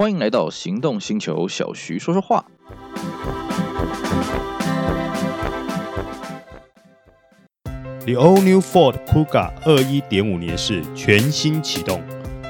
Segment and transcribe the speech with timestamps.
[0.00, 2.42] 欢迎来到行动星球，小徐说说话。
[8.06, 12.00] The all new Ford Kuga 二一点五年式全新启动，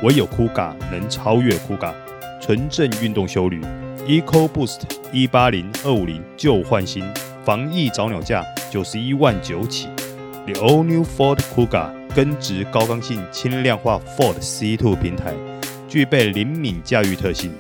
[0.05, 1.92] 唯有 Kuga 能超越 Kuga，
[2.41, 3.60] 纯正运动休旅
[4.06, 4.82] ，Eco Boost
[5.12, 7.05] 一八零二五零旧换新，
[7.45, 9.88] 防疫早鸟价九十一万九起。
[10.46, 15.34] The all new Ford Kuga 根植高刚性轻量化 Ford C2 平台。
[15.90, 17.50] 具备灵敏驾驭特性，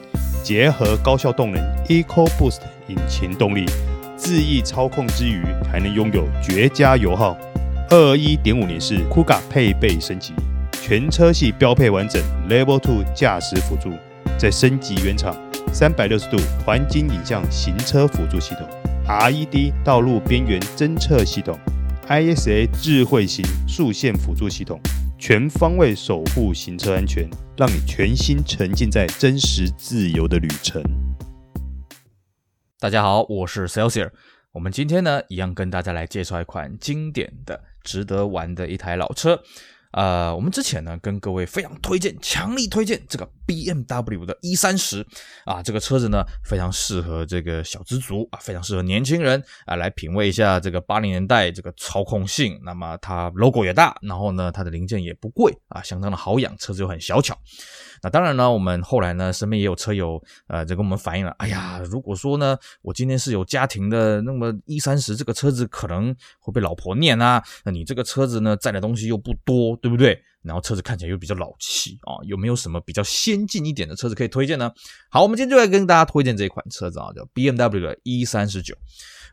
[0.44, 3.66] 结合高效动能 EcoBoost 引擎动力，
[4.16, 7.36] 恣意操控之余，还能拥有绝佳油耗。
[7.90, 10.32] 二一点五年式 Kuga 配备升级，
[10.80, 13.90] 全车系标配完整 Level Two 驾驶辅助，
[14.38, 15.34] 再升级原厂
[15.72, 18.64] 三百六十度环景影像行车辅助系统
[19.08, 21.58] ，RED 道路边缘侦测系统
[22.08, 24.80] ，ISA 智慧型速线辅助系统。
[25.20, 30.82] 全方位守护行车安全，让你全心沉浸在真实自由的旅程。
[32.78, 34.12] 大家好，我是 Celsior。
[34.52, 39.42] 我们今天呢，一样跟大家来介绍一款经典的、值得玩的一台老车。
[39.92, 45.04] 呃，我们之前呢，跟各位非常推荐、强力推荐这个 BMW 的 E 三十
[45.44, 52.60] 啊，这个车子呢，非常适合这个小资族啊，非常适合年轻人啊，来品味一下这个八零年代这个操控性。
[52.62, 57.36] 那么它 logo 也大，然后呢，它的零件也不贵啊，相当的好养，车子又很小巧。
[58.02, 70.20] 那当然呢，我们后来呢，身边也有车友，呃，就跟我们反映了，哎呀，如果说呢，我今天是有家庭的，那么一三十这个车子可能会被老婆念啊，那你这个车子呢，载的东西又不多，对不对？
[70.42, 74.72] 然后车子看起来又比较老气啊，有没有什么比较先进一点的车子可以推荐呢？
[75.10, 78.74] 好，我们今天就来跟大家推荐这款车子啊，叫 BMW 的 E 三十九。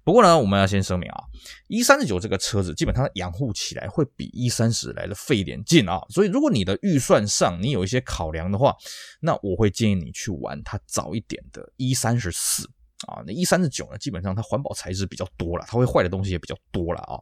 [0.08, 1.24] 不过呢，我们要先声明啊
[1.68, 8.74] 一三十九这个车子基本上养护起来会比一三十来的费一点劲啊，所以如果你的预算上你有一些考量的话，
[9.20, 12.64] 那我会建议你去玩它早一点的一三十四
[13.06, 13.22] 啊。
[13.28, 17.20] 那一三十九呢，基本上它环保材质比较多了，它会坏的东西也比较多了啊。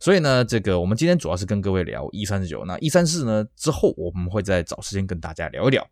[0.00, 5.86] 所以呢，这个我们今天主要是跟各位聊一三十九，那一三四呢之后我们会再找时间跟大家聊一聊。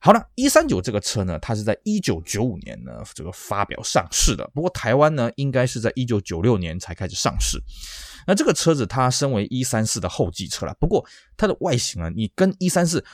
[0.00, 4.48] 好了一三九这个车呢，它是在一九九五年呢这个发表上市的。
[4.54, 7.60] 不过台湾呢，应该是在一九九六年才开始上市。
[8.26, 11.04] 那这个车子它身为一三四的后继车了，不过
[11.36, 13.04] 它的外形啊，你跟一三四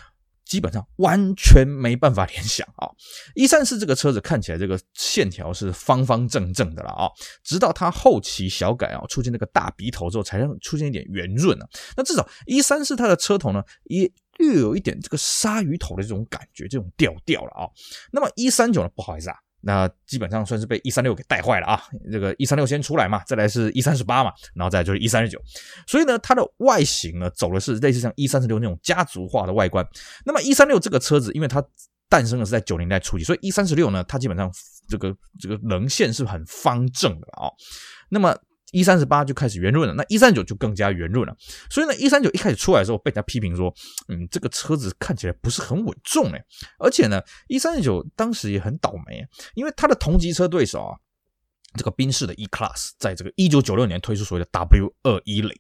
[0.44, 2.88] 基本上完全没办法联想啊。
[3.34, 7.08] 一三四这个车子看起来这个线条是方方正正的了啊，
[7.42, 11.66] 直到它后期小改啊，出现那个大鼻头之后，才让出现一点圆润啊。
[11.97, 14.12] 那至少一三四它的车头呢，也。
[14.38, 17.69] 略有一点这个鲨鱼头的这种感觉，这种调调了啊。
[18.10, 18.88] 那么一三九呢？
[18.97, 21.83] 不好意思啊，那基本上算是被 E 三六给带坏了啊。
[22.11, 25.41] 这个 E 三六先出来嘛，再来是 E 三十八嘛，然后再就是 E 三十九。
[25.87, 29.87] 所以呢，它的外形呢，走的是类似像 E 三十六那种家族化的外观。
[30.27, 31.65] 那么 E 三六这个车子，因为它
[32.09, 34.51] 诞生的是在九零代初期，所以 E 三十六呢，它基本上
[34.89, 37.49] 这个这个棱线是很方正的啊。
[38.11, 38.37] 那么
[38.72, 41.37] 一三十八就开始圆润了，那一三九就更加圆润了。
[41.71, 43.72] 所以呢一三九一开始出来的时候被人家批评说，
[44.09, 46.44] 嗯，这个车子看起来不是很稳重诶。
[46.78, 49.25] 而且呢一三九当时也很倒霉，
[49.55, 50.99] 因为它的同级车对手啊。
[51.75, 55.50] 这个宾士的 E Class 在这个一九九六年推出所谓的 W 二一零，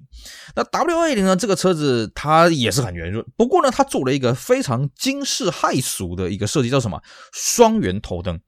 [0.54, 7.00] 那 W 二一零呢，这个车子它也是很圆润，不过呢，它做了一个非常惊世骇俗的一个设计，叫什么？
[7.32, 8.38] 双圆头灯。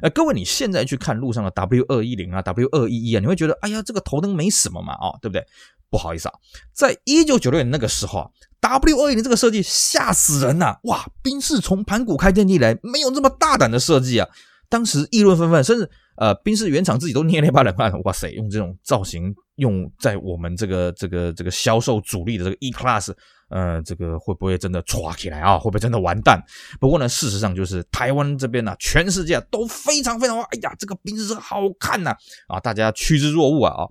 [0.00, 5.46] 呃，各位你现在去看路上的 W 二一零啊、W 二一一啊，你会觉得，哎呀，这个头灯没什么嘛，啊、哦，对不对？
[5.90, 6.34] 不好意思啊，
[6.72, 8.28] 在一九九六年那个时候啊
[8.60, 14.28] ，W 二一零这个设计吓死人呐、哇，宾士从盘古开天地来没有这么大胆的设计啊，
[14.70, 15.90] 当时议论纷纷，甚至。
[16.16, 23.12] 呃，宾士原厂自己都捏了一把冷汗，哇塞，用这种造型用在我们这个这个这个销售主力的这个 E Class，
[23.48, 25.58] 呃，这个会不会真的唰起来啊？
[25.58, 26.42] 会不会真的完蛋？
[26.78, 32.14] 不过呢，事实上就是台湾这边呢、啊，全世界都非常非常，哎呀，这个宾士好看呐、
[32.48, 33.88] 啊，大家趋之若鹜啊，啊，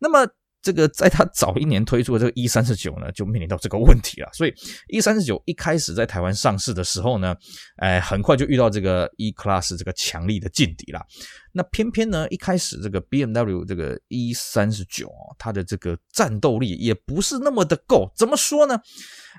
[0.00, 0.28] 那么。
[0.64, 4.28] 这个在它早一年推出的这个 E 三十九呢，就面临到这个问题了。
[4.32, 4.54] 所以
[4.90, 7.34] E 三十九一开始在台湾上市的时候呢，
[7.78, 11.04] 哎，很快就遇到这个 E Class 这个强力的劲敌了。
[11.52, 18.10] 那偏偏呢，一开始这个 BMW 这个 E 三十九，它的这个战斗力也不是那么的够。
[18.16, 18.80] 怎么说呢？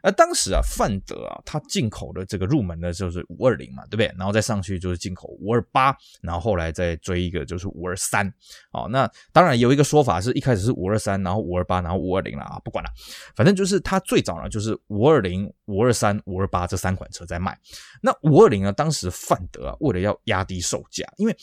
[0.01, 4.13] 而当时啊，范德啊，它进口的这个入门的就是五二零嘛，对不对？
[4.17, 8.27] 然后再上去就是进口五二八，然后后来再追一个就是五二三。
[8.71, 12.89] 哦，那当然有一个说法是一开始是五二三，然后五二八，然后五二零了啊，不管了，
[13.35, 17.57] 反正就是它最早呢就是五二零、五二三、五二八这三款车在卖。
[18.01, 21.37] 那五二零呢，当时范德啊，为了要压低售价，因为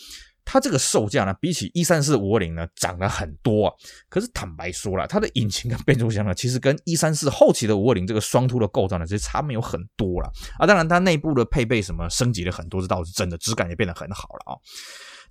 [0.45, 3.75] 它这个售价呢，比起一三四五二零呢，涨了很多啊。
[4.09, 10.67] 可是坦白说了，它的引擎跟变速箱呢，其实跟一三四后期的五二零这个双凸的构造呢，其实差没有很多了啊。
[10.67, 14.59] 当然，它内部的配备什么升级了很多，这倒是真的，质感也变得很好了啊。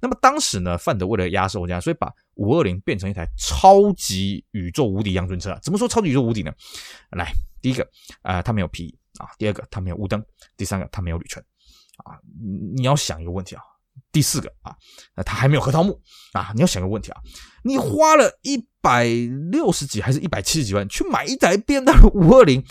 [0.01, 5.53] 那么当时呢，范德为了压售价，所以把五二零变成一台超级宇宙无敌阳春车。
[5.61, 6.53] 怎么说超级宇宙无敌呢？
[7.11, 7.85] 来，第一个
[8.21, 10.17] 啊、它没有皮啊；第二个，它没有雾灯；
[10.55, 11.43] 第三个，它没有铝圈
[12.05, 12.15] 啊。
[12.75, 13.61] 你要想一个问题啊，
[14.11, 14.75] 第四个啊，
[15.23, 15.99] 它还没有核桃木
[16.33, 16.51] 啊。
[16.55, 17.21] 你要想个问题啊，
[17.63, 19.05] 你花了一百
[19.51, 22.63] 六十几还是一百七十几万去买一台 BMW 五二零，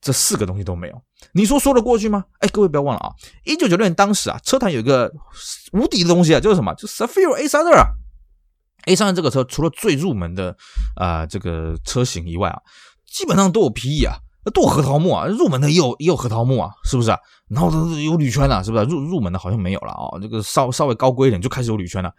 [0.00, 1.02] 这四个东西都没有。
[1.32, 2.24] 你说说得过去吗？
[2.40, 3.10] 哎，各位不要忘了啊！
[3.44, 5.10] 一九九六年当时啊，车坛有一个
[5.72, 6.74] 无敌的东西啊，就是什么？
[6.74, 7.86] 就 Safir A 三二啊。
[8.86, 10.54] A 三二这个车除了最入门的
[10.96, 12.60] 啊、这个车型以外啊，
[13.10, 14.18] 基本上都有皮椅啊，
[14.52, 15.26] 都有核桃木啊。
[15.26, 17.10] 入门的也有也有核桃木啊，是不是？
[17.48, 17.70] 然后
[18.00, 18.84] 有铝圈啊，是不是？
[18.84, 20.18] 入入门的好像没有了啊。
[20.20, 22.12] 这个稍稍微高规一点就开始有铝圈了。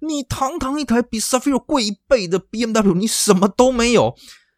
[0.00, 4.14] 你堂堂一台比 Zafiro 贵一倍的 BMW，你什么都没有。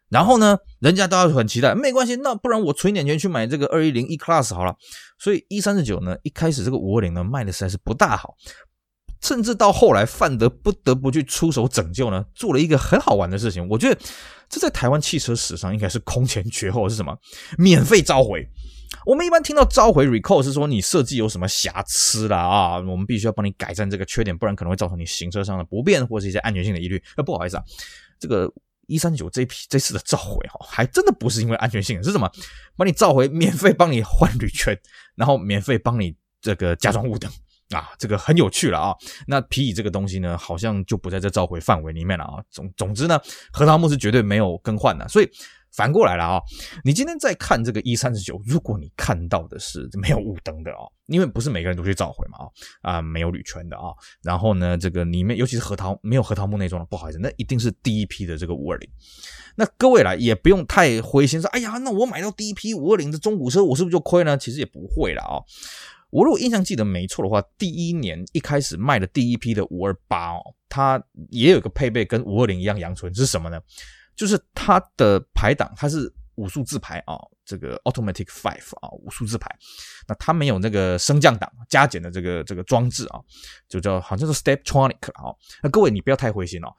[0.09, 4.75] 然后呢，人家都要很期待，没关系，那不然我存点钱去买这个二一零 E Class 好了。
[5.17, 8.35] 所以一三四九呢，一开始这个五二零呢卖的实在是不大好，
[9.21, 13.67] 甚至到后来范德不得不去出手拯救呢，做了一个很好玩的事情。
[13.69, 13.99] 我觉得
[14.49, 17.17] 这在台湾汽车史上应该是空前绝后，是什么？
[17.57, 18.47] 免费召回。
[19.05, 27.01] 我们一般听到召回 recall 是说你设计有什么瑕疵啦啊，我们必须要帮你改善这个缺点，不然可能会造成你行车上的不便或是一些安全性的疑虑。
[27.17, 27.63] 那不好意思啊，
[28.19, 28.51] 这个。
[28.87, 32.31] 一三九这一批这次的召回哈，还真的不是因为安全性，是什么？
[32.77, 34.79] 帮你召回，免费帮你换铝圈，
[35.15, 37.27] 然后免费帮你这个加装雾灯
[37.69, 38.95] 啊，这个很有趣了啊。
[39.27, 42.43] 那皮椅这个东西呢，好像就不在这召回范围里面了啊。
[42.49, 43.19] 总总之呢，
[43.51, 45.29] 核桃木是绝对没有更换的，所以。
[45.75, 46.41] 反过来了啊！
[46.85, 52.47] 你今天在看这个 E 三十九，如果你看到的是没有雾灯的啊，因为不是每个人都去召回嘛
[52.81, 53.91] 啊啊，没有铝圈的啊，
[54.23, 58.89] 然后呢，这个里面尤其是核桃没有核桃木内装的，不好意思，那一定是第一批的这个五二零。
[59.57, 64.37] 那各位来也不用太灰心，说哎呀，那我买到第一批五二零的中古车，我是不是就亏呢？
[64.37, 65.43] 其实也不会了啊。
[66.15, 73.59] 我如果印象记得没错的话，第一年一开始卖的第一批的五二八哦，它也有个配备跟五二零一样阳春，是什么呢？
[74.15, 79.53] 就是它的排档，它是五数字排啊，这个 automatic five 啊，五数字排。
[80.07, 83.19] 那它没有那个升降档加减的这个这个装置啊，
[83.67, 85.35] 就叫好像是 Steptronic 啊。
[85.61, 86.69] 那各位你不要太灰心哦，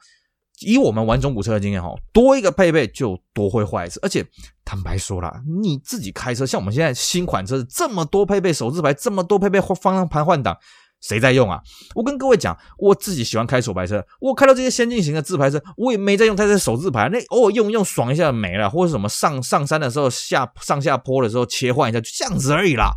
[0.61, 3.99] 以我们玩中古车的经验哈，多一个配备就多会坏一次。
[4.01, 4.25] 而且
[4.65, 10.57] 坦白说啦，你自己开车，像我们现在新款车子这么多配备手自排，这么多配备方向盘换挡。
[10.99, 11.61] 谁在用啊？
[11.93, 22.95] 我跟各位讲，我自己喜欢开手排车，我开到这些先进型的自排车，我也没在用它的手自排，那偶尔用用爽一下没了，或者什么上上山的时候下上下坡的时候切换一下，就这样子而已啦。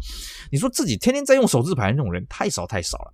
[0.51, 3.13] 你说自己天天在用手自排那种人太少太少了。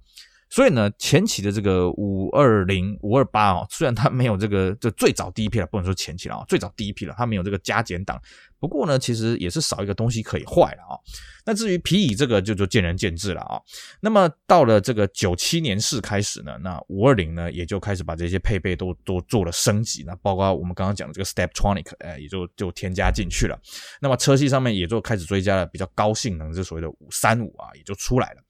[0.48, 8.20] 所以呢，前期的这个五二零、五二八哦，虽然它没有这个这最早第一批了，不能说前期了啊，最早第一批了，它没有这个加减档。
[8.58, 10.96] 不过呢，其实也是少一个东西可以坏了啊。
[11.44, 13.60] 那至于皮椅这个就就见仁见智了啊。
[14.00, 23.58] 那么到了这个九七年式开始呢，那五二零呢也就开始把这些配备都都做了升级，那包括我们刚刚讲的这个 Steptronic，哎，也就就添加进去了。
[24.00, 28.42] 那么车系上面也就开始追加了比较高性能，这所谓的五三五啊，也就出来了。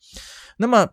[0.57, 0.89] 那么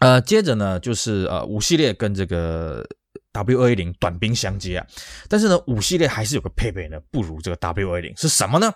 [0.00, 2.86] 呃，接着呢，就是呃五系列跟这个
[3.32, 4.86] W 二零短兵相接啊，
[5.28, 8.72] 但是呢，五系列还是有个配备呢，不如这个 W 二零是什么呢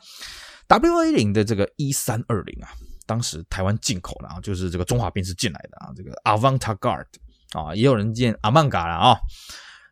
[0.69, 2.69] ？W 二零的这个一三二零啊，
[3.07, 7.05] 当时台湾进口的啊，就是这个中华兵是进来的啊，这个 Avantgarde
[7.53, 9.19] 啊，也有人见阿曼嘎了啊。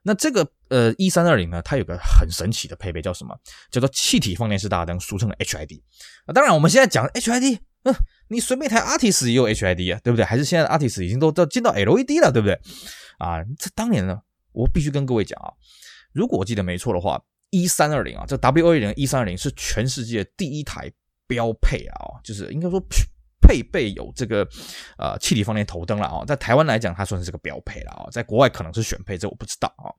[0.02, 3.36] 那这个呃一三二零呢，它有个很神奇的配备，叫什么？
[3.72, 5.80] 叫做气体放电式大灯，俗称的 HID
[6.26, 6.32] 啊。
[6.32, 7.58] 当然，我们现在讲 HID，
[7.90, 7.94] 嗯。
[8.28, 10.24] 你随便一台 Artis 也有 HID 啊，对不对？
[10.24, 12.58] 还是现在 Artis 已经都都进到 LED 了，对不对？
[13.18, 15.48] 啊，这当年呢，我必须跟各位讲啊，
[16.12, 20.90] 如果我记得没错的话，一三二零啊，这 W 二零一三二零是全世界第一台
[21.28, 22.82] 标配啊，就是应该说
[23.40, 24.44] 配备有这个
[24.98, 29.94] 呃气体放电头灯了啊，在台湾来讲，它算是个标配了啊，在国外可能是选配，这我不知道啊。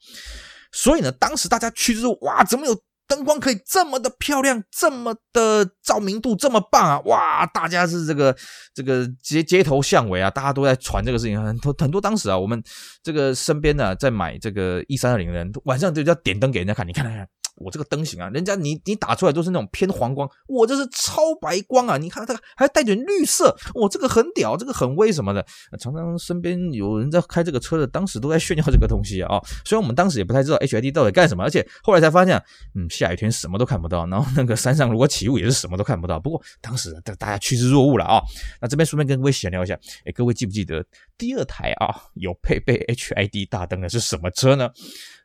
[0.74, 2.78] 所以呢，当时大家趋之哇，怎么有？
[3.08, 7.00] 灯光可以这么的漂亮，这么的照明度这么棒啊！
[7.06, 8.36] 哇，大家是这个
[8.74, 12.02] 这个街街头巷尾啊，大家都在传这个事情，很多很多。
[12.02, 12.62] 当时啊，我们
[13.02, 17.28] 这个身边呢，在买这个 E 三二零的人，晚上就要点灯给人家看，你看看。
[17.58, 21.98] 我这个灯型啊，人家你你打出来都是那种偏黄光，我这是超白光啊！
[21.98, 25.46] 你看这个还带点绿色，我这个很屌，这个很威什么的。
[25.80, 29.42] 常常身边有人在开这个车的，当时都在炫耀这个东西啊。
[29.66, 32.42] 虽然我们当时也不太知道 HID 到底干什么，而且后来才发现，
[32.76, 36.20] 嗯，下雨天什么都看不到，然后那个山上如果起雾也是什么都看不到。
[36.20, 38.22] 不过当时大大家趋之若鹜了啊。
[38.62, 39.74] 那这边顺便跟各位闲聊一下，
[40.06, 40.84] 哎，各位记不记得
[41.18, 44.70] 第二台啊有配备 HID 大灯的是什么车呢？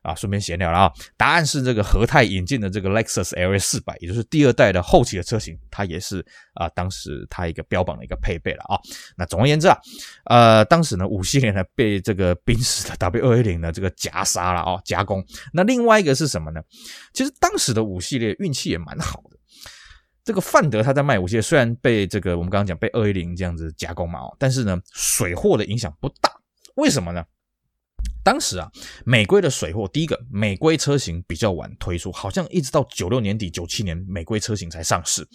[0.03, 8.81] 啊，顺便闲聊了啊，答案是这个和泰引进的这个 Lexus LS 四百，也就是第二代的后期的车型，它也是啊，当时它一个标榜的一个配备了啊。
[9.17, 9.79] 那总而言之啊，
[10.25, 15.25] 呃，当时呢五系列呢被这个宾士的 W 二一零呢这个夹杀了啊，夹攻。
[15.53, 16.61] 那另外一个是什么呢？
[17.13, 19.32] 其实当时的五系列运气也蛮好的，
[20.25, 26.31] 这个范德他在卖武器，虽然被这个我们刚刚讲被二一零这样子加工嘛哦，但是呢水货的影响不大，
[26.77, 27.25] 为什么呢？
[28.25, 28.71] 当时啊，
[29.05, 35.27] 美规的水货，第一个美规车型比较晚推出，好像一直到九六年底、九七年美规车型才上市。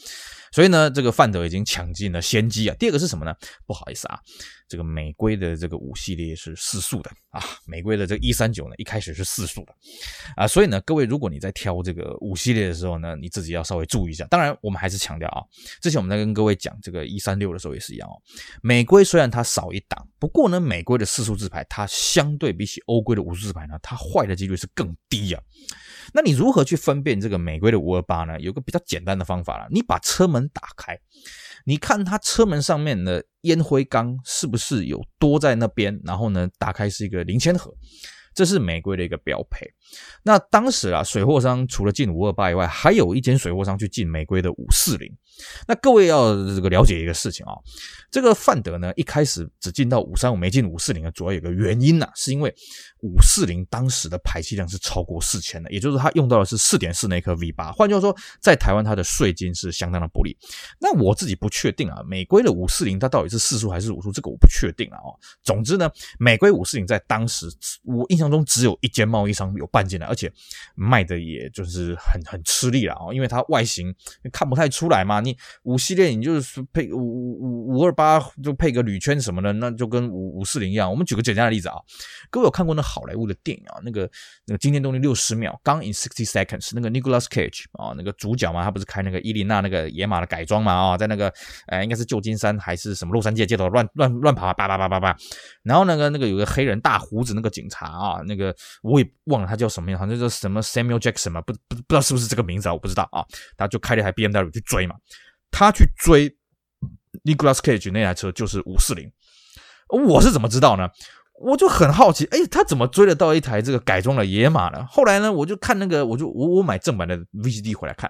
[0.52, 2.76] 所以呢，这个范德已经抢尽了先机啊。
[2.80, 3.34] 第二个是什么呢？
[3.66, 4.20] 不好意思啊，
[4.68, 9.74] 这个美规的这个五系列是四速的啊，美规的这个一三九呢，一开始是四速的
[10.36, 10.48] 啊。
[10.48, 14.26] 所以呢，各位如果你在挑这个五系列的时候呢，你自己要稍微注意一下。
[14.26, 15.42] 当然，我们还是强调啊，
[15.82, 18.16] 之前我们在跟各位讲这个一三六的时候也是一样哦。
[18.62, 25.42] 美规虽然它少一档，不过呢，美规的四速自排它相对比起欧规的五速自排呢，它坏的几率是更低啊。
[26.14, 28.40] 那你如何去分辨这个美规的五二八呢？
[28.40, 31.00] 有个比较简单的方法了，你把车门打开，
[31.66, 37.74] 你看它车门上面的烟灰缸是不是有多在那边，然后呢，打开是一个零铅盒。
[38.34, 39.66] 这是玫瑰的一个标配。
[40.22, 45.12] 那当时啊，水货商除了进五二八以外，还有一间水货商去进玫瑰的五四零。
[45.68, 47.54] 那各位要这个了解一个事情啊，
[48.12, 52.54] 这个范德呢，一开始只进到五三五，没进五四零的主要有个原因呢，是因为
[53.02, 57.72] 五四零当时的排气量是超过四千的，也就是它用到的是四点四那颗 V 八。
[57.72, 60.38] 换句话说，在台湾它的税金是相当的不利。
[60.80, 65.00] 那我自己不确定啊，美规的五四零它到底是四速还是五速，这个我不确定啊。
[65.42, 65.90] 总之呢，
[66.20, 67.48] 美规五四零在当时
[67.84, 68.28] 我印象。
[68.28, 70.30] 中只有一间贸易商有办进来，而且
[70.76, 73.96] 卖的也就是很很吃力了啊，因为它外形
[74.34, 75.22] 看不太出来嘛。
[75.28, 80.90] 你五系列你就是配五五五二八就配个铝圈什么的，那就跟五五四零一样。
[80.90, 81.76] 我们举个简单的例子啊，
[82.30, 83.80] 各位有看过那好莱坞的电影啊？
[83.84, 84.10] 那个
[84.46, 91.34] 那个惊天动地六十秒刚 in sixty seconds，那个 Nicolas Cage 啊，那个主角嘛，他不是开那个伊琳娜那个野马的改装嘛啊，在那个
[91.68, 95.16] 呃应该是旧金山还是什么洛杉矶街头乱乱乱跑，叭叭叭叭叭，
[95.64, 98.22] 然后那个那个有个黑人大胡子那个警察啊。
[98.28, 102.74] 那个我也忘了他叫什么样，好像叫什么 Samuel Jackson 嘛，不不不知道是不是这个名字啊？
[102.74, 103.24] 我不知道啊。
[103.56, 104.96] 他就开了一台 BMW 去追嘛，
[105.52, 106.30] 他去追
[107.24, 109.12] Nicolas Cage 那台车就是五四零。
[109.90, 110.90] 我是怎么知道呢？
[111.40, 114.84] 我就很好奇，哎，他怎么追得到一台这个改装的野马呢？
[114.90, 118.10] 后来呢，我就看那个，我就我我买正版的 VCD 回来看，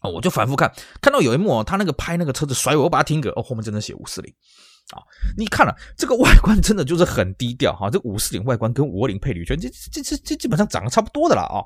[0.00, 4.34] 哦，我就反复看，看到有一幕哦，他那个拍那个车子甩尾，我把它停格，哦，后面真的写五四零。
[4.90, 5.00] 啊，
[5.38, 11.64] 你看了这个外观真的就是很低调哈，这五四零外观跟五二零配铝圈，这这这这基本上长得差不多的了啊。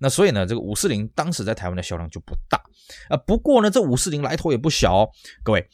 [0.00, 2.60] 那所以呢，这个五四零当时在台湾的销量就不大
[3.08, 3.16] 啊。
[3.26, 5.08] 不过呢，这五四零来头也不小哦，
[5.42, 5.68] 各位。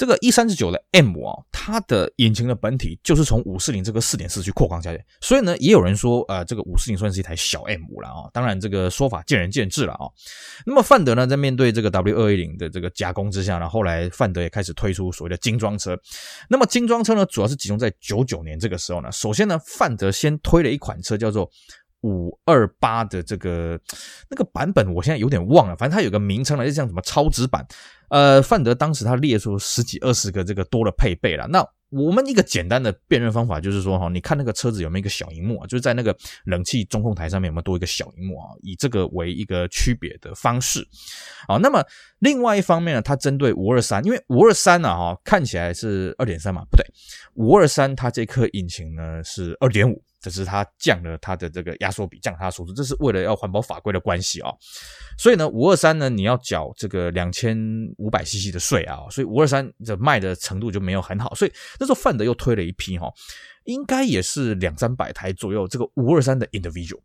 [0.00, 8.24] 这个 E 三十九的 M 啊，它的引擎的本体就是从五四零这个四点四去扩缸下去，所以呢，也有人说，呃，这个五四零算是一台小 M 五了啊。
[8.32, 10.08] 当然，这个说法见仁见智了啊。
[10.64, 15.94] 那么范德呢，在面对这个 W 二一零的这个夹攻之下呢，后来范德也开始推出所谓的精装车。
[16.48, 19.12] 那么精装车呢，主要是集中在九九年这个时候呢。
[19.12, 21.46] 首先呢，范德先推了一款车叫做
[22.02, 23.78] 五二八的这个
[24.28, 27.66] 那个版本，我现在有点忘了，反正它有个名称了，就像什么超值版。
[28.08, 31.46] 呃，范德当时他列出十几二十个这个多的配备了。
[31.46, 35.66] 那我们一个简单的辨认方法就是说，哈，你看那个车子有没有一个小荧幕啊？
[35.68, 38.48] 就是在那个冷气中控台上面有没有多一个小荧幕啊？
[38.62, 40.84] 以这个为一个区别的方式。
[41.46, 41.84] 好，那么
[42.18, 46.84] 另外一方面呢，它针对五二三，因为五二三呢，哈，看起来是二点三嘛，不对，
[47.34, 50.02] 五二三它这颗引擎呢是二点五。
[50.20, 54.52] 这是它降了它的这个压缩比，降它的输出，这是为了要环保法规的关系啊。
[55.18, 57.58] 所以呢，五二三呢，你要缴这个两千
[57.98, 61.34] 五百 CC 的税啊，所以五二三的卖的程度就没有很好。
[61.34, 63.10] 所以那时候范德又推了一批哈，
[63.64, 67.00] 应该也是两三百台左右，这个五二三的 Individual。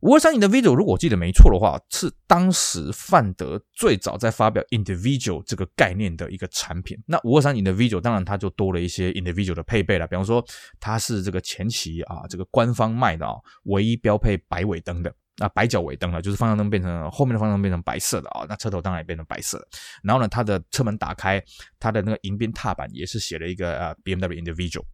[0.00, 6.96] 五二三 Individual，如果我记得没错的话，是当时范德最早在发表 Individual 这个概念的一个产品。
[7.06, 10.42] 那五二三 Individual 当然它就多了一些 Individual 的配备了，比方说
[10.78, 19.62] 它是这个前期啊，这个官方卖的啊，唯一标配白尾灯的，那白角尾灯了，就是方向灯变成后面的方向灯变成白色的啊，那车头当然也变成白色。
[20.02, 21.42] 然后呢，它的车门打开，
[21.78, 24.84] 它的那个迎宾踏板也是写了一个呃 BMW Individual。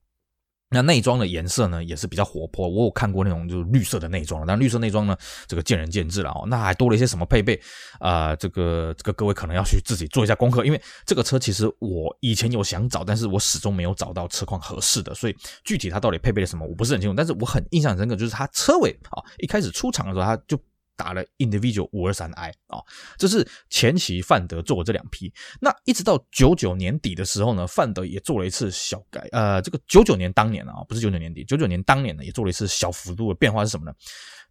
[0.77, 2.69] 那内装的颜色呢，也是比较活泼。
[2.69, 5.17] 我有看过那种就是绿色的内装，但绿色内装呢，
[5.47, 6.45] 这个见仁见智了哦。
[6.49, 7.59] 那还多了一些什么配备
[7.99, 8.37] 啊？
[8.37, 17.15] 这个这个各位可能要去自己做一下功课，因为这个车其实我以前有想找，但是我始终没有找到车况合适的，所以具体它到底配备了什么，我不是很清楚。
[17.17, 20.59] 但是我很印象深刻，就是它车尾啊，一开始出厂的时候，它就
[20.97, 22.81] 打了 Individual 五二三 i 啊，
[23.19, 25.33] 这是前期范德做的这两批。
[25.61, 33.95] 那一直到九九年底的时候呢，范德也做了一次小改，呃，这个九九年当年啊，不是九九年底，九九年当年呢也做了一次小幅度的变化是什么呢？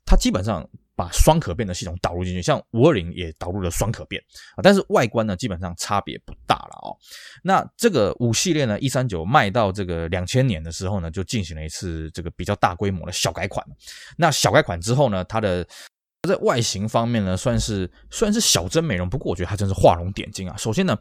[0.07, 0.63] 它基本上
[0.95, 4.21] 把双可变的系统导入进去，像五二零也导入了双可变
[4.55, 6.95] 啊，但是外观呢基本上差别不大了哦。
[7.41, 13.65] 那这个五系列呢，一三九卖到这个两千年的时候呢，就进行了一次这个比较大规模的小改款。
[14.15, 15.67] 那小改款之后呢，它的
[16.25, 20.55] 在外形方面呢，算是虽然是小针美容，不过我觉得它真是画龙点睛啊。
[20.57, 20.97] 首先呢，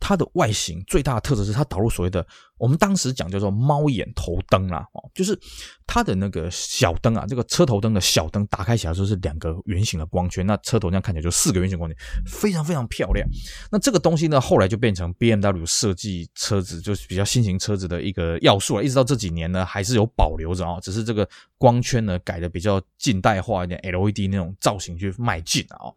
[0.00, 2.26] 它的外形最大的特色是它导入所谓的
[2.56, 5.38] 我们当时讲叫做猫眼头灯啦，哦，就是
[5.86, 13.28] 它的那个小灯啊，这个车头灯的小灯打开起来就是两个圆形的光圈，那车头这样看起来就四个圆形光圈，非常非常漂亮。
[13.70, 21.28] 那这个东西呢，后来就变成 BMW 设计车子就是比较新型车子的一个要素了，一直到这几年呢，还是有保留着啊，只是这个
[21.58, 25.94] 光圈呢改的比较近代化一点，LED 那种造型去迈进啊。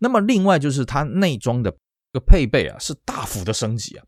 [0.00, 1.74] 那么另外就是它内装的。
[2.20, 4.04] 配备啊是大幅的升级啊，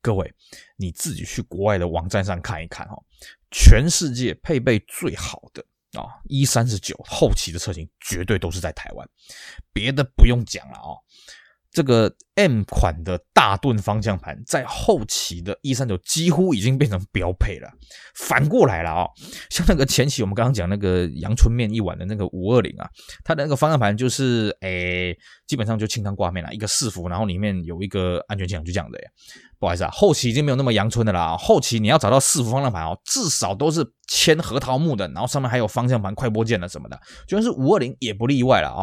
[0.00, 0.32] 各位
[0.76, 3.02] 你自己去国外的网站上看一看哦，
[3.50, 5.64] 全世界配备最好的
[6.00, 9.08] 啊，E 三十九后期的车型绝对都是在台湾，
[9.72, 10.94] 别的不用讲了啊。
[11.72, 17.70] 这个 M 款的大盾方向盘，在后期的 E39 几乎已经变成标配了。
[18.14, 19.10] 反过来了啊、哦，
[19.50, 22.88] 像那个前期我们刚刚讲那个阳春面一碗的那个五二零啊，
[23.24, 29.10] 它的那个方向盘就是诶，基本上就清汤挂面了，一个四幅，然后里面有一个安全气囊，就这样的耶。
[29.58, 31.36] 不好意思啊，后期已经没有那么阳春的啦。
[31.36, 38.82] 后期你要找到四幅方向盘哦，至少都是签核桃木的，然后上面还有方向盘快拨键的什么的，就算是五二零也不例外了啊。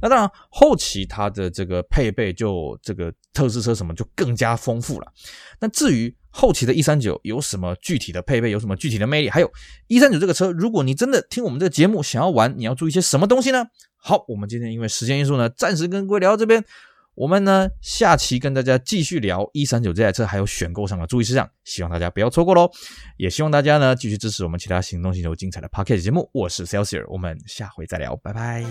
[0.00, 5.12] 那当然，后期它的这个配备就这个特试车什么就更加丰富了。
[5.60, 9.50] 那至于后期的 E 三九有什么具体的配备，有什么具体的魅力，还有
[9.88, 13.66] E 三九这个车，如果你真的听我们这个节目想要玩，你要注意些什么东西呢？
[13.96, 16.64] 好，我们今天因为时间因素呢，暂时跟各位聊到这边。
[17.18, 22.70] 我们呢，下期跟大家继续聊 E 三九这台车，还有选购上的注意事项，希望大家不要错过喽。
[23.16, 26.30] 也希望大家呢继续支持我们其他行动星球精彩的 Podcast 节目。
[26.32, 28.64] 我是 Celsius，我们下回再聊，拜拜。